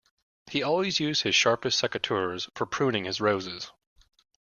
He 0.49 0.63
always 0.63 0.99
used 0.99 1.21
his 1.21 1.35
sharpest 1.35 1.79
secateurs 1.79 2.49
for 2.55 2.65
pruning 2.65 3.05
his 3.05 3.21
roses 3.21 3.71